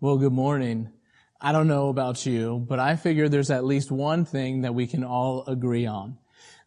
[0.00, 0.92] Well, good morning.
[1.40, 4.86] I don't know about you, but I figure there's at least one thing that we
[4.86, 6.18] can all agree on.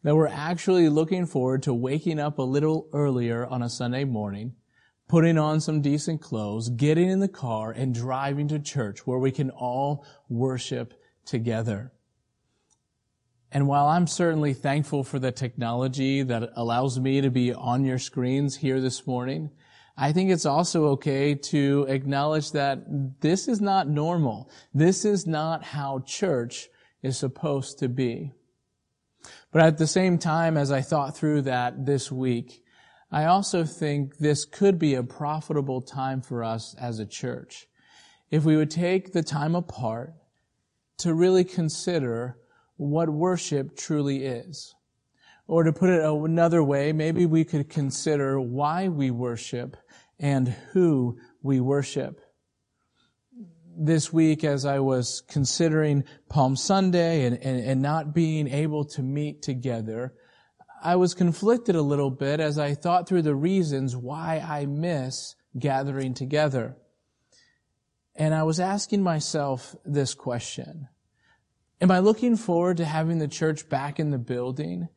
[0.04, 4.55] That we're actually looking forward to waking up a little earlier on a Sunday morning,
[5.07, 9.32] putting on some decent clothes, getting in the car, and driving to church where we
[9.32, 10.94] can all worship
[11.24, 11.94] together.
[13.50, 17.98] And while I'm certainly thankful for the technology that allows me to be on your
[17.98, 19.52] screens here this morning,
[19.98, 22.84] I think it's also okay to acknowledge that
[23.21, 24.49] this is not normal.
[24.73, 26.70] This is not how church
[27.03, 28.31] is supposed to be.
[29.52, 32.63] But at the same time, as I thought through that this week,
[33.11, 37.67] I also think this could be a profitable time for us as a church.
[38.30, 40.13] If we would take the time apart
[40.99, 42.38] to really consider
[42.77, 44.73] what worship truly is.
[45.51, 49.75] Or to put it another way, maybe we could consider why we worship
[50.17, 52.21] and who we worship.
[53.77, 59.03] This week, as I was considering Palm Sunday and, and, and not being able to
[59.03, 60.13] meet together,
[60.81, 65.36] I was conflicted a little bit as I thought through the reasons why I miss
[65.59, 66.77] gathering together.
[68.15, 70.88] And I was asking myself this question.
[71.81, 74.88] Am I looking forward to having the church back in the building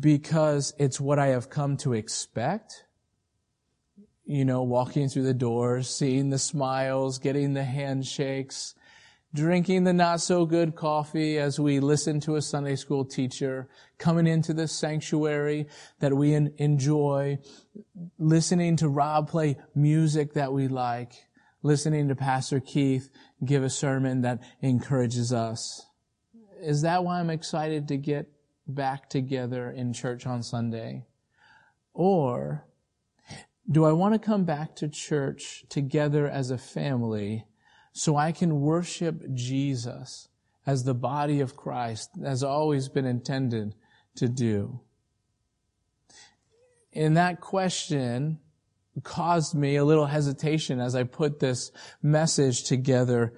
[0.00, 2.86] because it's what I have come to expect?
[4.26, 8.74] you know, walking through the doors, seeing the smiles, getting the handshakes,
[9.32, 14.26] drinking the not so good coffee as we listen to a Sunday school teacher, coming
[14.26, 15.68] into the sanctuary
[16.00, 17.38] that we enjoy,
[18.18, 21.12] listening to Rob play music that we like,
[21.62, 23.08] listening to Pastor Keith
[23.44, 25.86] give a sermon that encourages us.
[26.60, 28.28] Is that why I'm excited to get
[28.66, 31.06] back together in church on Sunday?
[31.94, 32.64] Or
[33.70, 37.46] do I want to come back to church together as a family
[37.92, 40.28] so I can worship Jesus
[40.66, 43.74] as the body of Christ has always been intended
[44.16, 44.80] to do?
[46.92, 48.38] And that question
[49.02, 51.70] caused me a little hesitation as I put this
[52.02, 53.34] message together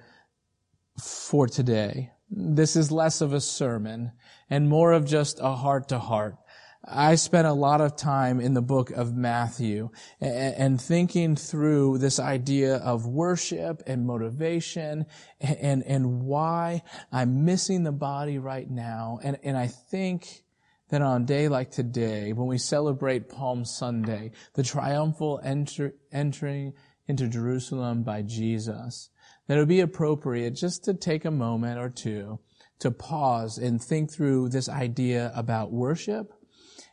[1.01, 2.11] for today.
[2.29, 4.11] This is less of a sermon
[4.49, 6.35] and more of just a heart to heart.
[6.83, 9.89] I spent a lot of time in the book of Matthew
[10.21, 15.05] and, thinking through this idea of worship and motivation
[15.41, 19.19] and, and why I'm missing the body right now.
[19.21, 20.43] And, and I think
[20.89, 26.73] that on a day like today, when we celebrate Palm Sunday, the triumphal enter, entering
[27.07, 29.09] into Jerusalem by Jesus,
[29.47, 32.39] that it would be appropriate just to take a moment or two
[32.79, 36.33] to pause and think through this idea about worship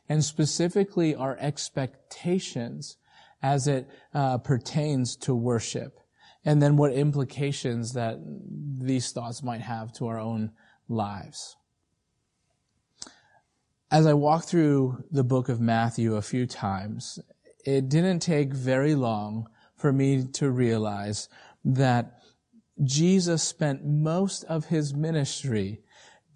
[0.09, 2.97] and specifically our expectations
[3.43, 6.01] as it uh, pertains to worship,
[6.45, 8.19] and then what implications that
[8.79, 10.51] these thoughts might have to our own
[10.89, 11.57] lives.
[13.91, 17.21] As I walked through the book of Matthew a few times,
[17.65, 21.29] it didn't take very long for me to realize
[21.65, 22.16] that
[22.85, 25.81] Jesus spent most of his ministry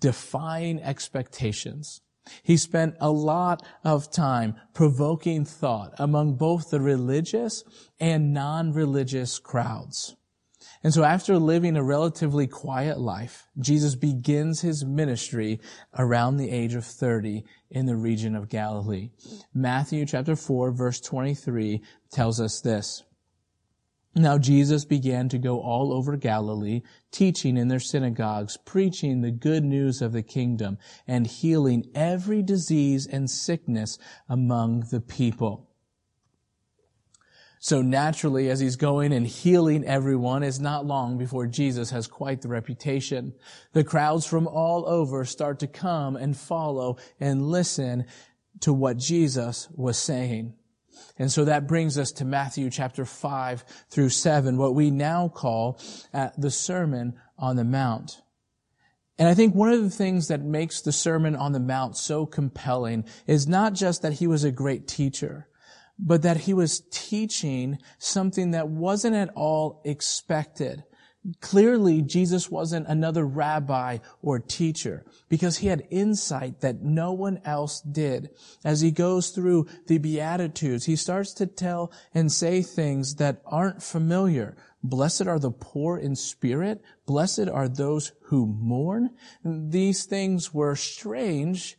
[0.00, 2.00] defying expectations.
[2.42, 7.64] He spent a lot of time provoking thought among both the religious
[7.98, 10.16] and non-religious crowds.
[10.82, 15.60] And so after living a relatively quiet life, Jesus begins his ministry
[15.98, 19.10] around the age of 30 in the region of Galilee.
[19.52, 23.02] Matthew chapter 4 verse 23 tells us this.
[24.14, 26.82] Now Jesus began to go all over Galilee,
[27.12, 33.06] teaching in their synagogues, preaching the good news of the kingdom, and healing every disease
[33.06, 33.98] and sickness
[34.28, 35.68] among the people.
[37.62, 42.40] So naturally, as he's going and healing everyone, it's not long before Jesus has quite
[42.40, 43.34] the reputation.
[43.74, 48.06] The crowds from all over start to come and follow and listen
[48.60, 50.54] to what Jesus was saying.
[51.18, 55.78] And so that brings us to Matthew chapter 5 through 7, what we now call
[56.14, 58.22] uh, the Sermon on the Mount.
[59.18, 62.24] And I think one of the things that makes the Sermon on the Mount so
[62.24, 65.46] compelling is not just that he was a great teacher,
[65.98, 70.84] but that he was teaching something that wasn't at all expected.
[71.42, 77.82] Clearly, Jesus wasn't another rabbi or teacher because he had insight that no one else
[77.82, 78.30] did.
[78.64, 83.82] As he goes through the Beatitudes, he starts to tell and say things that aren't
[83.82, 84.56] familiar.
[84.82, 86.80] Blessed are the poor in spirit.
[87.04, 89.10] Blessed are those who mourn.
[89.44, 91.76] These things were strange,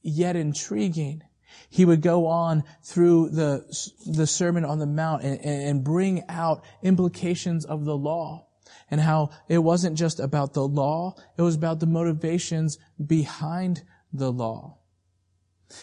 [0.00, 1.22] yet intriguing.
[1.68, 3.64] He would go on through the,
[4.06, 8.45] the Sermon on the Mount and, and bring out implications of the law
[8.90, 14.30] and how it wasn't just about the law, it was about the motivations behind the
[14.30, 14.78] law.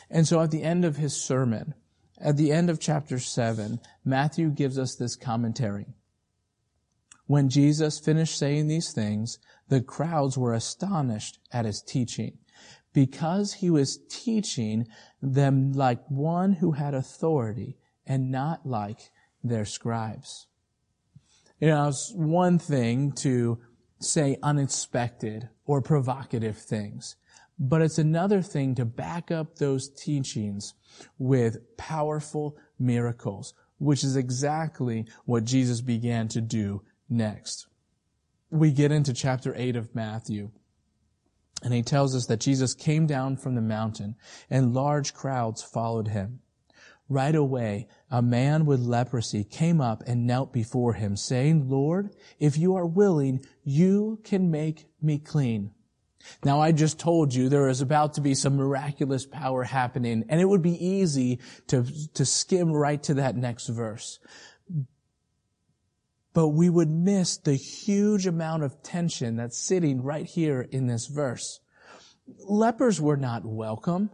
[0.09, 1.73] And so at the end of his sermon,
[2.17, 5.87] at the end of chapter 7, Matthew gives us this commentary.
[7.27, 12.37] When Jesus finished saying these things, the crowds were astonished at his teaching
[12.93, 14.87] because he was teaching
[15.21, 19.11] them like one who had authority and not like
[19.43, 20.47] their scribes.
[21.63, 23.57] You know, it's one thing to
[23.97, 27.15] say unexpected or provocative things,
[27.57, 30.73] but it's another thing to back up those teachings
[31.17, 37.67] with powerful miracles, which is exactly what Jesus began to do next.
[38.49, 40.51] We get into chapter 8 of Matthew.
[41.63, 44.15] And he tells us that Jesus came down from the mountain
[44.49, 46.41] and large crowds followed him.
[47.13, 52.57] Right away, a man with leprosy came up and knelt before him saying, Lord, if
[52.57, 55.75] you are willing, you can make me clean.
[56.43, 60.41] Now I just told you there is about to be some miraculous power happening and
[60.41, 61.37] it would be easy
[61.67, 64.17] to, to skim right to that next verse.
[66.33, 71.05] But we would miss the huge amount of tension that's sitting right here in this
[71.05, 71.59] verse.
[72.39, 74.09] Lepers were not welcome.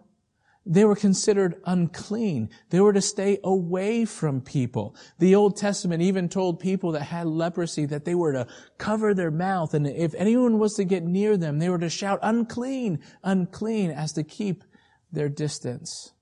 [0.71, 2.51] They were considered unclean.
[2.69, 4.95] They were to stay away from people.
[5.17, 9.31] The Old Testament even told people that had leprosy that they were to cover their
[9.31, 9.73] mouth.
[9.73, 14.13] And if anyone was to get near them, they were to shout unclean, unclean as
[14.13, 14.63] to keep
[15.11, 16.13] their distance.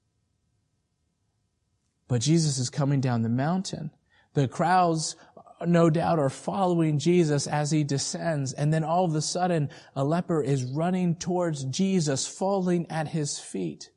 [2.08, 3.92] But Jesus is coming down the mountain.
[4.34, 5.18] The crowds
[5.66, 8.54] no doubt are following Jesus as he descends.
[8.54, 13.40] And then all of a sudden, a leper is running towards Jesus, falling at his
[13.40, 13.90] feet.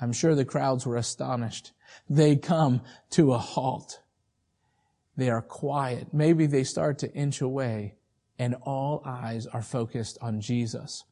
[0.00, 1.72] I'm sure the crowds were astonished.
[2.08, 4.00] They come to a halt.
[5.16, 6.14] They are quiet.
[6.14, 7.96] Maybe they start to inch away
[8.38, 11.04] and all eyes are focused on Jesus.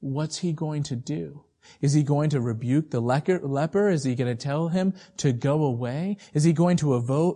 [0.00, 1.44] What's he going to do?
[1.80, 3.88] Is he going to rebuke the leper?
[3.88, 6.18] Is he going to tell him to go away?
[6.34, 7.32] Is he going to uh,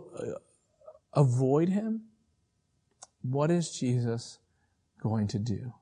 [1.15, 2.03] avoid him?
[3.23, 4.39] What is Jesus
[5.03, 5.73] going to do?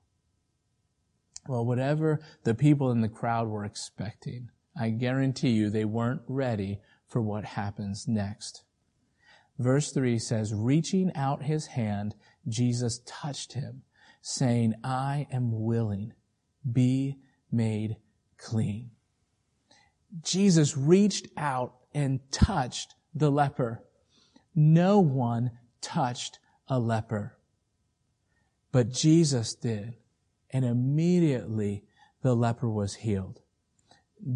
[1.49, 6.81] Well, whatever the people in the crowd were expecting, I guarantee you they weren't ready
[7.07, 8.63] for what happens next.
[9.59, 12.15] Verse 3 says, Reaching out his hand,
[12.47, 13.83] Jesus touched him,
[14.23, 16.13] saying, I am willing,
[16.71, 17.19] be
[17.51, 17.97] made
[18.37, 18.91] clean.
[20.23, 23.83] Jesus reached out and touched the leper.
[24.55, 25.51] No one
[25.81, 26.39] touched
[26.69, 27.37] a leper.
[28.71, 29.95] But Jesus did.
[30.51, 31.85] And immediately
[32.23, 33.41] the leper was healed.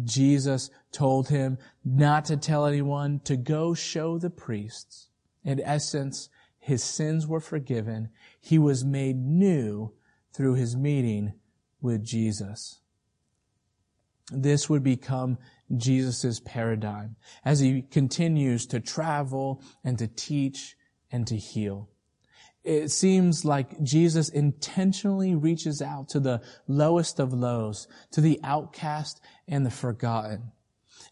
[0.03, 5.09] Jesus told him not to tell anyone, to go show the priests.
[5.43, 8.09] In essence, his sins were forgiven.
[8.39, 9.93] He was made new
[10.31, 11.33] through his meeting
[11.81, 12.79] with Jesus.
[14.31, 15.37] This would become
[15.75, 20.77] Jesus' paradigm as he continues to travel and to teach
[21.11, 21.89] and to heal.
[22.63, 29.19] It seems like Jesus intentionally reaches out to the lowest of lows, to the outcast
[29.47, 30.51] and the forgotten,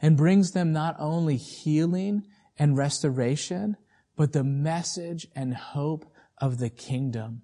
[0.02, 2.26] and brings them not only healing
[2.58, 3.76] and restoration,
[4.16, 6.06] but the message and hope
[6.38, 7.42] of the kingdom.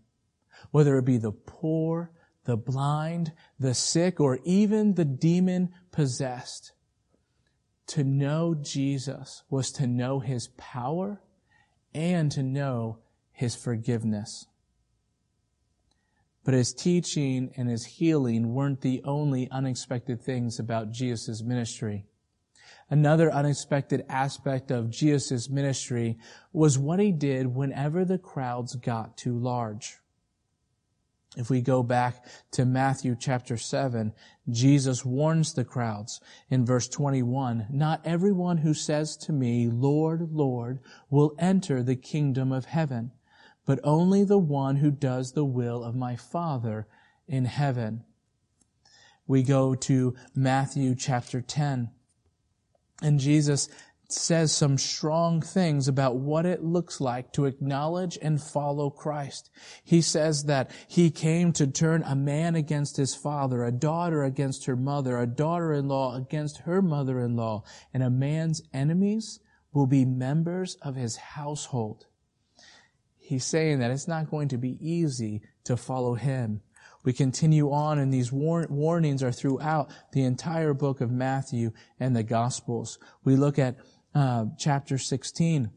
[0.71, 2.11] Whether it be the poor,
[2.45, 6.71] the blind, the sick, or even the demon possessed.
[7.87, 11.21] To know Jesus was to know his power
[11.93, 12.99] and to know
[13.37, 14.47] his forgiveness.
[16.43, 22.07] But his teaching and his healing weren't the only unexpected things about Jesus' ministry.
[22.89, 26.17] Another unexpected aspect of Jesus' ministry
[26.51, 29.97] was what he did whenever the crowds got too large.
[31.35, 34.13] If we go back to Matthew chapter 7,
[34.49, 40.79] Jesus warns the crowds in verse 21, Not everyone who says to me, Lord, Lord,
[41.11, 43.11] will enter the kingdom of heaven,
[43.67, 46.87] but only the one who does the will of my Father
[47.27, 48.03] in heaven.
[49.27, 51.91] We go to Matthew chapter 10,
[53.03, 53.67] and Jesus
[54.09, 59.49] says some strong things about what it looks like to acknowledge and follow Christ.
[59.83, 64.63] He says that he came to turn a man against his father, a daughter against
[64.63, 69.41] her mother, a daughter-in-law against her mother-in-law, and a man's enemies
[69.73, 72.05] will be members of his household.
[73.27, 76.61] He's saying that it's not going to be easy to follow him.
[77.03, 82.15] We continue on and these war- warnings are throughout the entire book of Matthew and
[82.15, 82.97] the Gospels.
[83.25, 83.75] We look at
[84.15, 85.71] uh, chapter 16,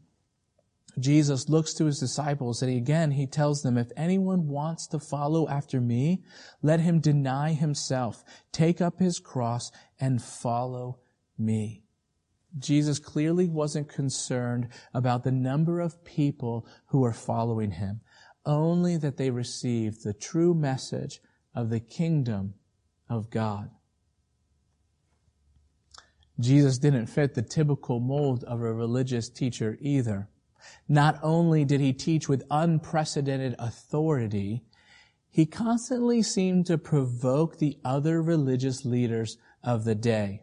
[1.00, 5.00] Jesus looks to his disciples and he, again, he tells them, if anyone wants to
[5.00, 6.22] follow after me,
[6.62, 11.00] let him deny himself, take up his cross and follow
[11.36, 11.82] me.
[12.58, 18.00] Jesus clearly wasn't concerned about the number of people who were following him,
[18.44, 21.20] only that they received the true message
[21.54, 22.54] of the kingdom
[23.08, 23.70] of God.
[26.38, 30.28] Jesus didn't fit the typical mold of a religious teacher either.
[30.88, 34.64] Not only did he teach with unprecedented authority,
[35.28, 40.42] he constantly seemed to provoke the other religious leaders of the day.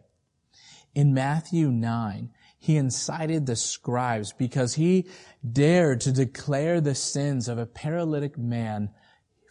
[0.94, 5.06] In Matthew 9, he incited the scribes because he
[5.50, 8.90] dared to declare the sins of a paralytic man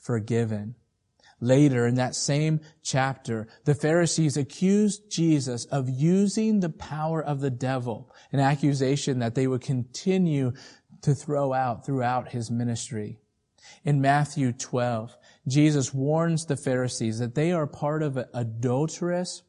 [0.02, 0.76] forgiven.
[1.40, 7.52] Later in that same chapter, the Pharisees accused Jesus of using the power of the
[7.52, 10.52] devil, an accusation that they would continue
[11.02, 13.20] to throw out throughout his ministry.
[13.84, 15.16] In Matthew 12,
[15.48, 19.44] Jesus warns the Pharisees that they are part of an adulterous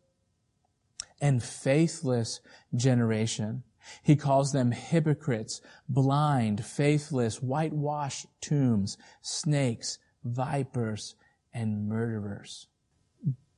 [1.21, 2.41] and faithless
[2.75, 3.63] generation.
[4.03, 11.15] He calls them hypocrites, blind, faithless, whitewashed tombs, snakes, vipers,
[11.55, 12.67] and murderers.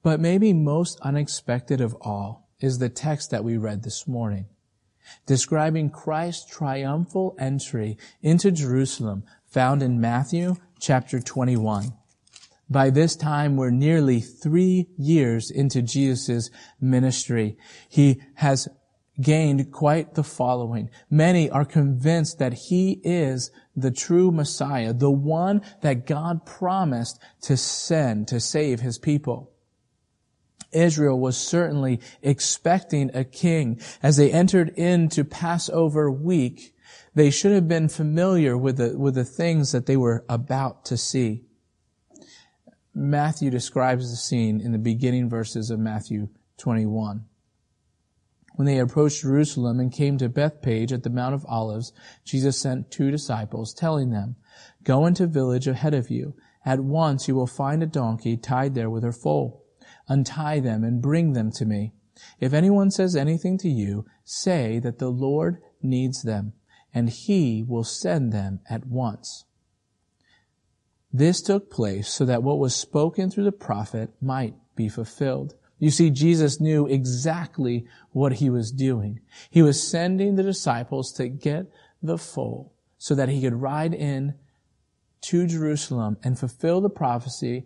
[0.03, 4.47] But maybe most unexpected of all is the text that we read this morning,
[5.27, 11.93] describing Christ's triumphal entry into Jerusalem found in Matthew chapter 21.
[12.71, 16.51] By this time, we're nearly three years into Jesus'
[16.81, 17.59] ministry.
[17.89, 18.69] He has
[19.21, 20.89] gained quite the following.
[21.11, 27.57] Many are convinced that he is the true Messiah, the one that God promised to
[27.57, 29.51] send to save his people.
[30.73, 33.81] Israel was certainly expecting a king.
[34.01, 36.77] As they entered into Passover week,
[37.15, 40.97] they should have been familiar with the, with the things that they were about to
[40.97, 41.43] see.
[42.95, 46.29] Matthew describes the scene in the beginning verses of Matthew
[46.59, 47.25] 21.
[48.57, 51.93] When they approached Jerusalem and came to Bethphage at the Mount of Olives,
[52.25, 54.35] Jesus sent two disciples, telling them,
[54.83, 56.35] Go into village ahead of you.
[56.67, 59.65] At once you will find a donkey tied there with her foal.
[60.09, 61.95] Untie them and bring them to me.
[62.41, 66.55] If anyone says anything to you, say that the Lord needs them,
[66.93, 69.45] and he will send them at once.
[71.13, 75.55] This took place so that what was spoken through the prophet might be fulfilled.
[75.79, 79.21] You see, Jesus knew exactly what he was doing.
[79.51, 81.67] He was sending the disciples to get
[82.03, 84.35] the foal so that he could ride in
[85.23, 87.65] to Jerusalem and fulfill the prophecy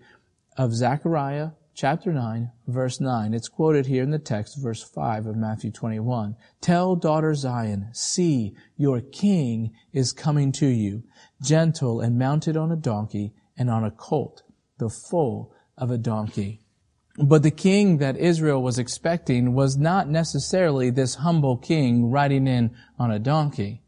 [0.56, 3.34] of Zechariah chapter 9, verse 9.
[3.34, 6.36] It's quoted here in the text, verse 5 of Matthew 21.
[6.60, 11.02] Tell daughter Zion, see, your king is coming to you,
[11.42, 14.42] gentle and mounted on a donkey and on a colt,
[14.78, 16.60] the foal of a donkey.
[17.16, 22.74] But the king that Israel was expecting was not necessarily this humble king riding in
[22.98, 23.82] on a donkey.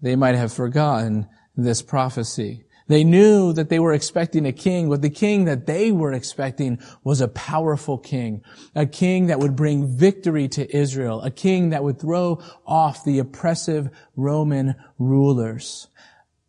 [0.00, 2.64] They might have forgotten this prophecy.
[2.88, 6.78] They knew that they were expecting a king, but the king that they were expecting
[7.04, 8.42] was a powerful king,
[8.74, 13.18] a king that would bring victory to Israel, a king that would throw off the
[13.18, 15.88] oppressive Roman rulers,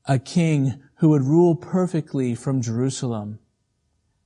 [0.05, 3.39] a king who would rule perfectly from Jerusalem.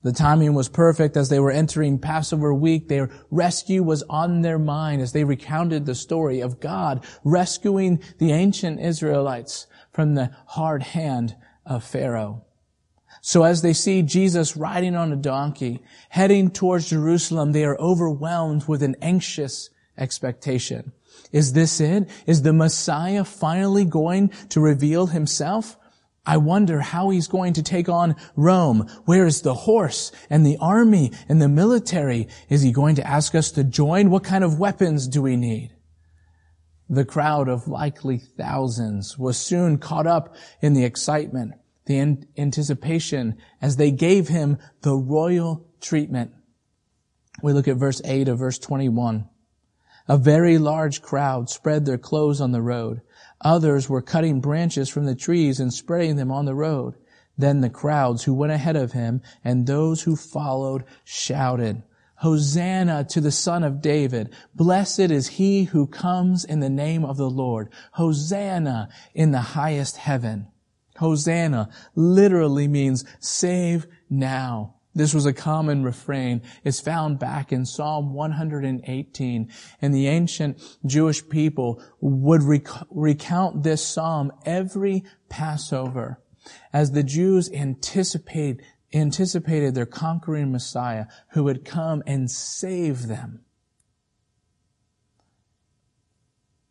[0.03, 2.89] The timing was perfect as they were entering Passover week.
[2.89, 8.34] Their rescue was on their mind as they recounted the story of God rescuing the
[8.34, 12.46] ancient Israelites from the hard hand of Pharaoh.
[13.22, 18.67] So as they see Jesus riding on a donkey, heading towards Jerusalem, they are overwhelmed
[18.67, 20.91] with an anxious expectation.
[21.32, 22.10] Is this it?
[22.25, 25.77] Is the Messiah finally going to reveal himself?
[26.25, 28.88] I wonder how he's going to take on Rome.
[29.05, 32.29] Where is the horse and the army and the military?
[32.50, 34.10] Is he going to ask us to join?
[34.10, 35.72] What kind of weapons do we need?
[36.93, 41.55] The crowd of likely thousands was soon caught up in the excitement,
[41.88, 46.33] the anticipation as they gave him the royal treatment.
[47.41, 49.27] We look at verse 8 of verse 21.
[50.07, 53.01] A very large crowd spread their clothes on the road.
[53.41, 56.93] Others were cutting branches from the trees and spreading them on the road.
[57.35, 61.81] Then the crowds who went ahead of him and those who followed shouted,
[62.23, 64.33] Hosanna to the son of David.
[64.55, 67.67] Blessed is he who comes in the name of the Lord.
[67.91, 70.47] Hosanna in the highest heaven.
[70.95, 76.41] Hosanna literally means save now, This was a common refrain.
[76.63, 79.51] It's found back in Psalm 118.
[79.81, 86.23] And the ancient Jewish people would rec- recount this psalm every Passover
[86.71, 88.61] as the Jews anticipate,
[88.93, 93.41] anticipated their conquering Messiah who would come and save them.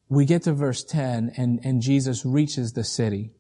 [0.09, 3.33] We get to verse 10 and, and Jesus reaches the city.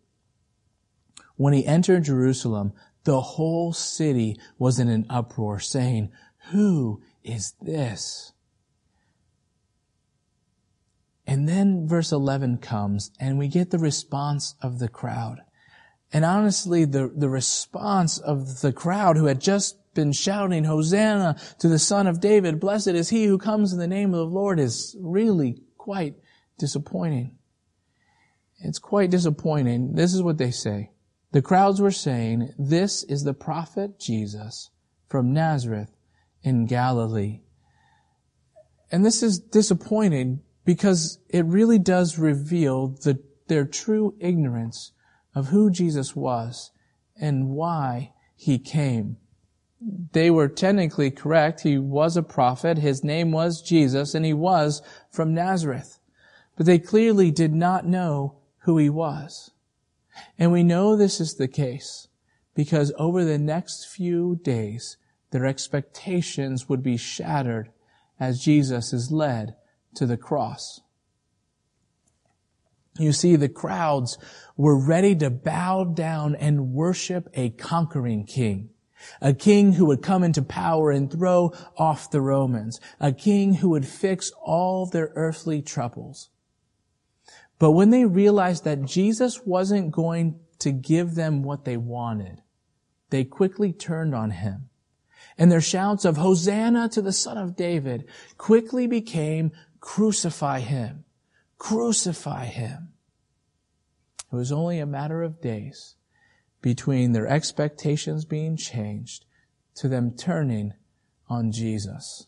[1.36, 2.72] When he entered Jerusalem,
[3.04, 6.10] the whole city was in an uproar saying,
[6.50, 8.32] who is this?
[11.26, 15.40] And then verse 11 comes and we get the response of the crowd.
[16.12, 21.68] And honestly, the, the response of the crowd who had just been shouting, Hosanna to
[21.68, 24.60] the son of David, blessed is he who comes in the name of the Lord
[24.60, 26.16] is really quite
[26.58, 27.36] disappointing.
[28.60, 29.94] It's quite disappointing.
[29.94, 30.90] This is what they say.
[31.32, 34.70] The crowds were saying, this is the prophet Jesus
[35.08, 35.90] from Nazareth
[36.42, 37.40] in Galilee.
[38.90, 44.92] And this is disappointing because it really does reveal the, their true ignorance
[45.34, 46.70] of who Jesus was
[47.20, 49.16] and why he came.
[50.12, 51.62] They were technically correct.
[51.62, 52.78] He was a prophet.
[52.78, 55.98] His name was Jesus and he was from Nazareth.
[56.56, 59.50] But they clearly did not know who he was.
[60.38, 62.08] And we know this is the case
[62.54, 64.98] because over the next few days,
[65.30, 67.70] their expectations would be shattered
[68.20, 69.56] as Jesus is led
[69.94, 70.80] to the cross.
[72.98, 74.18] You see, the crowds
[74.56, 78.70] were ready to bow down and worship a conquering king.
[79.20, 82.80] A king who would come into power and throw off the Romans.
[83.00, 86.30] A king who would fix all their earthly troubles.
[87.58, 92.42] But when they realized that Jesus wasn't going to give them what they wanted,
[93.10, 94.68] they quickly turned on him.
[95.38, 98.06] And their shouts of Hosanna to the son of David
[98.36, 101.04] quickly became crucify him,
[101.62, 102.88] crucify him.
[104.32, 105.94] It was only a matter of days
[106.60, 109.26] between their expectations being changed
[109.76, 110.72] to them turning
[111.28, 112.26] on Jesus.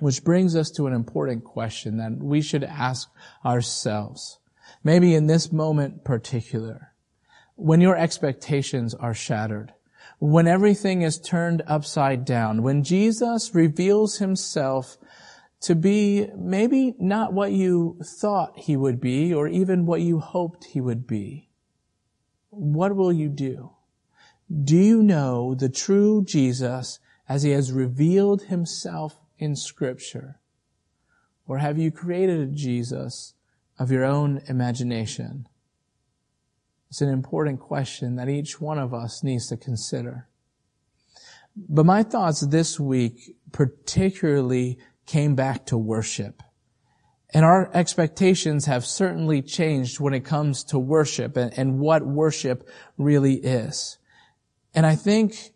[0.00, 3.10] Which brings us to an important question that we should ask
[3.44, 4.38] ourselves.
[4.82, 6.94] Maybe in this moment particular,
[7.56, 9.74] when your expectations are shattered,
[10.18, 14.96] when everything is turned upside down, when Jesus reveals himself
[15.60, 20.64] to be maybe not what you thought he would be or even what you hoped
[20.64, 21.48] he would be,
[22.50, 23.70] what will you do?
[24.62, 30.40] Do you know the true Jesus as he has revealed himself in scripture?
[31.46, 33.34] Or have you created a Jesus
[33.78, 35.48] of your own imagination?
[36.88, 40.28] It's an important question that each one of us needs to consider.
[41.56, 46.42] But my thoughts this week particularly came back to worship.
[47.32, 52.68] And our expectations have certainly changed when it comes to worship and, and what worship
[52.96, 53.98] really is.
[54.74, 55.52] And I think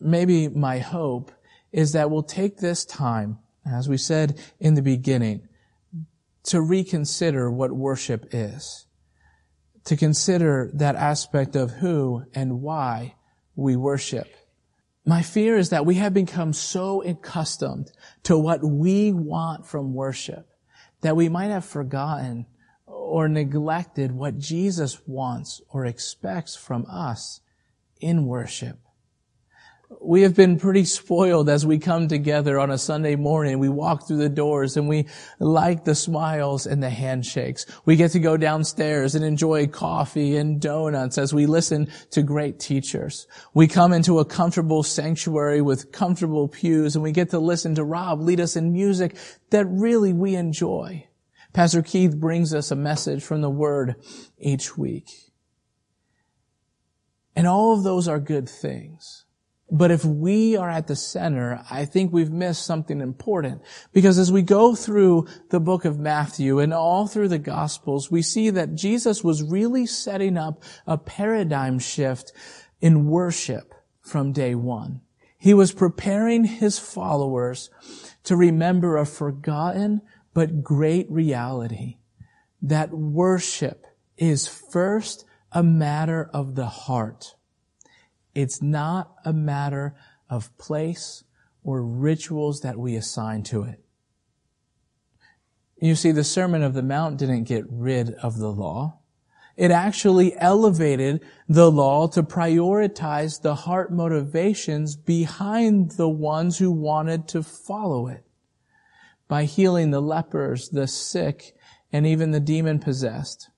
[0.00, 1.32] maybe my hope
[1.72, 5.48] is that we'll take this time, as we said in the beginning,
[6.44, 8.86] to reconsider what worship is.
[9.84, 13.14] To consider that aspect of who and why
[13.54, 14.28] we worship.
[15.08, 17.92] My fear is that we have become so accustomed
[18.24, 20.48] to what we want from worship
[21.02, 22.46] that we might have forgotten
[22.86, 27.40] or neglected what Jesus wants or expects from us
[28.00, 28.80] in worship
[30.00, 33.58] we have been pretty spoiled as we come together on a Sunday morning.
[33.58, 35.06] We walk through the doors and we
[35.38, 37.66] like the smiles and the handshakes.
[37.84, 42.58] We get to go downstairs and enjoy coffee and donuts as we listen to great
[42.58, 43.28] teachers.
[43.54, 47.84] We come into a comfortable sanctuary with comfortable pews and we get to listen to
[47.84, 49.16] Rob lead us in music
[49.50, 51.06] that really we enjoy.
[51.52, 53.96] Pastor Keith brings us a message from the Word
[54.38, 55.10] each week.
[57.36, 59.25] And all of those are good things.
[59.70, 63.62] But if we are at the center, I think we've missed something important.
[63.92, 68.22] Because as we go through the book of Matthew and all through the Gospels, we
[68.22, 72.32] see that Jesus was really setting up a paradigm shift
[72.80, 75.00] in worship from day one.
[75.38, 77.70] He was preparing his followers
[78.24, 80.02] to remember a forgotten
[80.32, 81.98] but great reality
[82.62, 87.35] that worship is first a matter of the heart.
[88.36, 89.94] It's not a matter
[90.28, 91.24] of place
[91.64, 93.82] or rituals that we assign to it.
[95.80, 98.98] You see, the Sermon of the Mount didn't get rid of the law.
[99.56, 107.28] It actually elevated the law to prioritize the heart motivations behind the ones who wanted
[107.28, 108.26] to follow it.
[109.28, 111.56] By healing the lepers, the sick,
[111.90, 113.48] and even the demon possessed.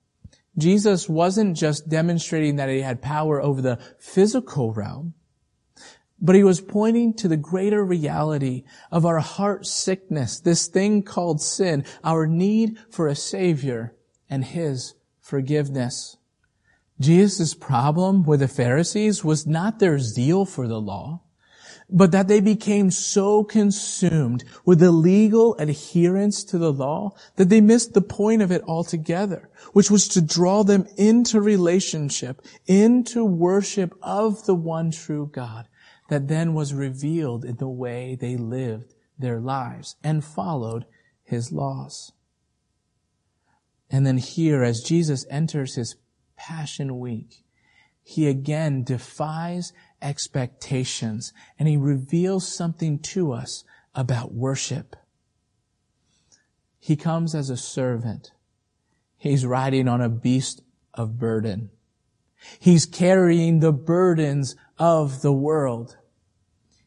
[0.59, 5.13] Jesus wasn't just demonstrating that he had power over the physical realm,
[6.21, 11.41] but he was pointing to the greater reality of our heart sickness, this thing called
[11.41, 13.95] sin, our need for a savior
[14.29, 16.17] and his forgiveness.
[16.99, 21.21] Jesus' problem with the Pharisees was not their zeal for the law,
[21.91, 27.61] but that they became so consumed with the legal adherence to the law that they
[27.61, 33.93] missed the point of it altogether, which was to draw them into relationship, into worship
[34.03, 35.67] of the one true God
[36.09, 40.85] that then was revealed in the way they lived their lives and followed
[41.23, 42.11] his laws.
[43.89, 45.95] And then here, as Jesus enters his
[46.35, 47.43] Passion Week,
[48.03, 53.63] he again defies expectations and he reveals something to us
[53.95, 54.95] about worship.
[56.79, 58.31] He comes as a servant.
[59.17, 60.61] He's riding on a beast
[60.93, 61.69] of burden.
[62.59, 65.97] He's carrying the burdens of the world.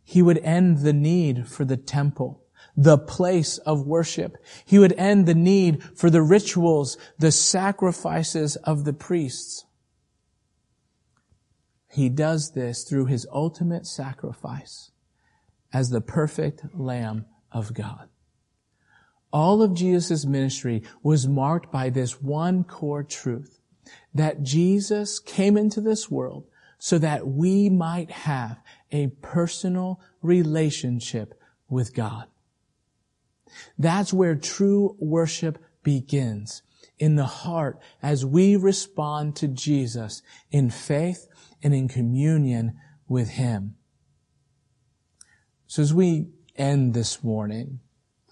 [0.02, 2.42] He would end the need for the temple,
[2.76, 4.36] the place of worship.
[4.64, 9.66] He would end the need for the rituals, the sacrifices of the priests.
[11.92, 14.90] He does this through his ultimate sacrifice
[15.72, 18.08] as the perfect Lamb of God.
[19.32, 23.60] All of Jesus' ministry was marked by this one core truth,
[24.14, 26.46] that Jesus came into this world
[26.78, 28.58] so that we might have
[28.90, 32.26] a personal relationship with God.
[33.78, 36.62] That's where true worship begins,
[36.98, 41.26] in the heart as we respond to Jesus in faith
[41.62, 42.76] and in communion
[43.08, 43.76] with Him.
[45.66, 47.80] So as we end this morning,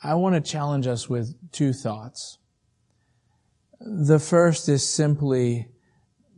[0.02, 2.38] I want to challenge us with two thoughts.
[3.80, 5.68] The first is simply,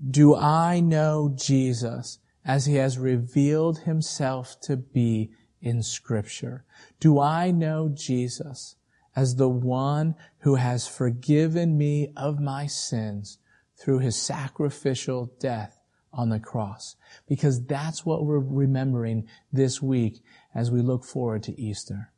[0.08, 6.64] do I know Jesus as he has revealed himself to be in scripture?
[6.98, 8.76] Do I know Jesus
[9.14, 13.38] as the one who has forgiven me of my sins
[13.76, 15.78] through his sacrificial death
[16.12, 16.96] on the cross?
[17.28, 20.22] Because that's what we're remembering this week
[20.54, 22.12] as we look forward to Easter.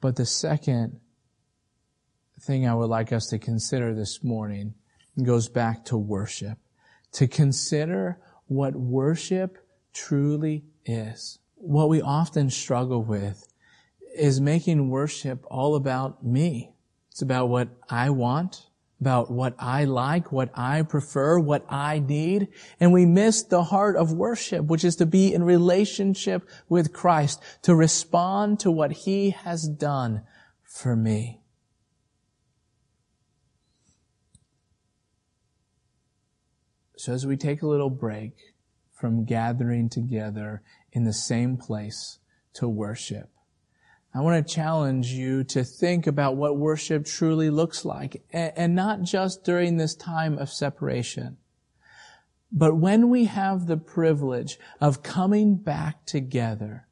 [0.00, 1.00] But the second
[2.40, 4.74] thing I would like us to consider this morning
[5.22, 6.58] goes back to worship
[7.12, 9.58] to consider what worship
[9.92, 11.38] truly is.
[11.56, 13.46] What we often struggle with
[14.16, 16.72] is making worship all about me.
[17.10, 18.66] It's about what I want,
[19.00, 22.48] about what I like, what I prefer, what I need.
[22.78, 27.40] And we miss the heart of worship, which is to be in relationship with Christ,
[27.62, 30.22] to respond to what He has done
[30.64, 31.40] for me.
[36.96, 38.32] So as we take a little break
[38.92, 42.18] from gathering together in the same place
[42.52, 43.30] to worship,
[44.12, 49.02] I want to challenge you to think about what worship truly looks like, and not
[49.02, 51.36] just during this time of separation.
[52.50, 56.88] But when we have the privilege of coming back together,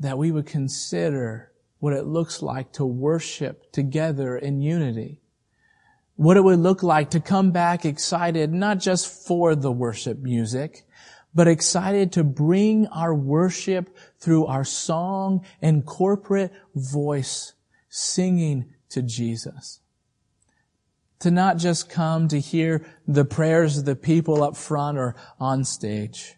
[0.00, 5.20] that we would consider what it looks like to worship together in unity
[6.16, 10.86] what it would look like to come back excited, not just for the worship music,
[11.34, 17.54] but excited to bring our worship through our song and corporate voice
[17.88, 19.80] singing to Jesus.
[21.20, 25.64] To not just come to hear the prayers of the people up front or on
[25.64, 26.36] stage,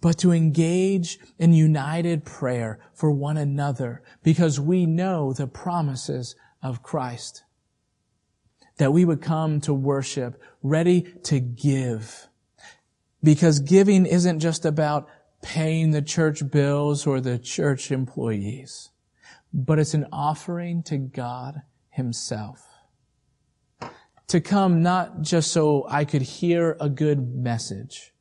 [0.00, 6.82] but to engage in united prayer for one another because we know the promises of
[6.82, 7.44] Christ
[8.80, 12.29] that we would come to worship ready to give.
[13.22, 15.08] Because giving isn't just about
[15.42, 18.90] paying the church bills or the church employees,
[19.52, 22.66] but it's an offering to God himself.
[24.28, 28.12] To come not just so I could hear a good message,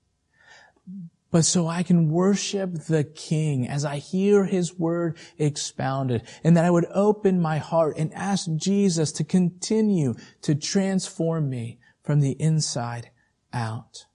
[1.31, 6.65] but so I can worship the King as I hear His word expounded and that
[6.65, 12.31] I would open my heart and ask Jesus to continue to transform me from the
[12.39, 13.11] inside
[13.53, 14.05] out.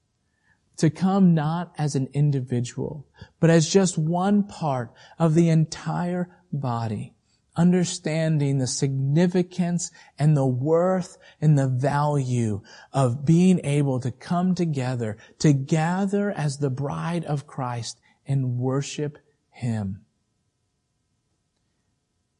[0.78, 3.06] To come not as an individual,
[3.38, 7.14] but as just one part of the entire body
[7.56, 12.60] understanding the significance and the worth and the value
[12.92, 19.18] of being able to come together, to gather as the bride of Christ and worship
[19.50, 20.00] Him.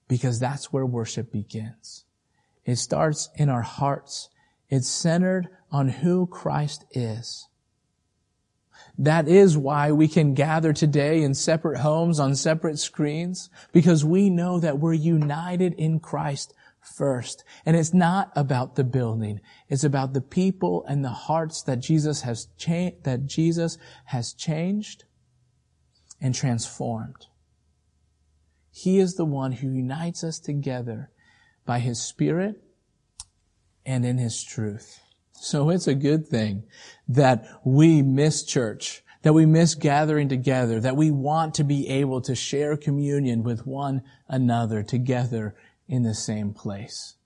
[0.09, 2.05] Because that's where worship begins.
[2.65, 4.29] It starts in our hearts.
[4.69, 7.49] It's centered on who Christ is.
[8.99, 14.31] That is why we can gather today in separate homes on separate screens because we
[14.31, 17.45] know that we're united in Christ first.
[17.67, 19.41] And it's not about the building.
[19.69, 25.05] It's about the people and the hearts that Jesus has changed, that Jesus has changed
[26.21, 27.27] and transformed.
[28.71, 31.11] He is the one who unites us together
[31.65, 32.63] by his spirit
[33.87, 35.01] and in his truth.
[35.35, 36.65] So it's a good thing
[37.09, 42.21] that we miss church, that we miss gathering together, that we want to be able
[42.23, 45.55] to share communion with one another together
[45.87, 47.17] in the same place.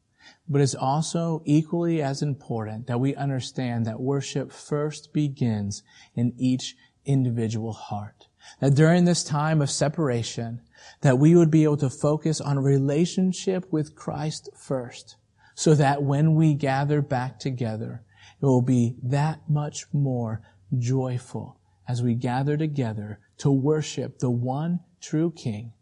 [0.49, 5.83] But it's also equally as important that we understand that worship first begins
[6.15, 8.27] in each individual heart.
[8.61, 10.63] That during this time of separation,
[11.03, 15.17] that we would be able to focus on relationship with Christ first
[15.59, 18.05] so that when we gather back together,
[18.41, 20.41] it will be that much more
[20.79, 25.73] joyful as we gather together to worship the one true King,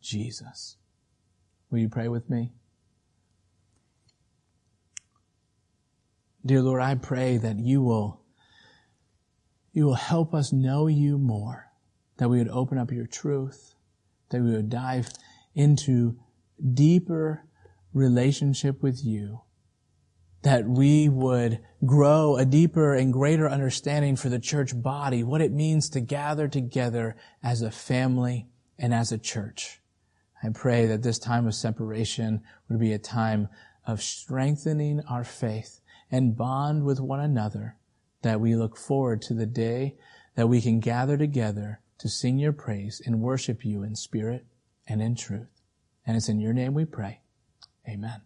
[0.00, 0.76] Jesus.
[1.70, 2.52] Will you pray with me?
[6.44, 8.20] Dear Lord, I pray that you will,
[9.72, 11.72] you will help us know you more,
[12.18, 13.74] that we would open up your truth,
[14.28, 15.08] that we would dive
[15.56, 16.16] into
[16.74, 17.45] deeper
[17.96, 19.40] relationship with you,
[20.42, 25.50] that we would grow a deeper and greater understanding for the church body, what it
[25.50, 28.46] means to gather together as a family
[28.78, 29.80] and as a church.
[30.42, 33.48] I pray that this time of separation would be a time
[33.86, 35.80] of strengthening our faith
[36.10, 37.76] and bond with one another,
[38.22, 39.96] that we look forward to the day
[40.34, 44.44] that we can gather together to sing your praise and worship you in spirit
[44.86, 45.62] and in truth.
[46.06, 47.20] And it's in your name we pray.
[47.88, 48.22] Amen.